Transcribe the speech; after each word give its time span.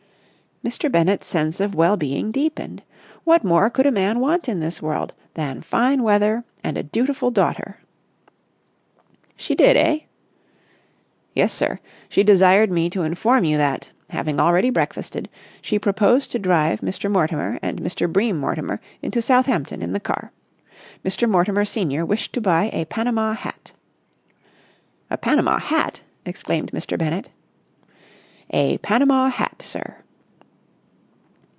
Mr. 0.63 0.91
Bennett's 0.91 1.25
sense 1.25 1.59
of 1.59 1.73
well 1.73 1.97
being 1.97 2.31
deepened. 2.31 2.83
What 3.23 3.43
more 3.43 3.67
could 3.71 3.87
a 3.87 3.91
man 3.91 4.19
want 4.19 4.47
in 4.47 4.59
this 4.59 4.79
world 4.79 5.11
than 5.33 5.63
fine 5.63 6.03
weather 6.03 6.43
and 6.63 6.77
a 6.77 6.83
dutiful 6.83 7.31
daughter? 7.31 7.79
"She 9.35 9.55
did, 9.55 9.75
eh?" 9.75 10.01
"Yes, 11.33 11.51
sir. 11.51 11.79
She 12.09 12.21
desired 12.21 12.69
me 12.69 12.91
to 12.91 13.01
inform 13.01 13.43
you 13.43 13.57
that, 13.57 13.89
having 14.11 14.39
already 14.39 14.69
breakfasted, 14.69 15.27
she 15.63 15.79
proposed 15.79 16.29
to 16.29 16.37
drive 16.37 16.81
Mr. 16.81 17.09
Mortimer 17.11 17.57
and 17.63 17.81
Mr. 17.81 18.07
Bream 18.11 18.37
Mortimer 18.37 18.79
into 19.01 19.19
Southampton 19.19 19.81
in 19.81 19.93
the 19.93 19.99
car. 19.99 20.31
Mr. 21.03 21.27
Mortimer 21.27 21.65
senior 21.65 22.05
wished 22.05 22.33
to 22.33 22.39
buy 22.41 22.69
a 22.71 22.85
panama 22.85 23.33
hat." 23.33 23.73
"A 25.09 25.17
panama 25.17 25.57
hat!" 25.57 26.03
exclaimed 26.23 26.71
Mr. 26.71 26.99
Bennett. 26.99 27.29
"A 28.51 28.77
panama 28.77 29.27
hat, 29.29 29.63
sir." 29.63 29.97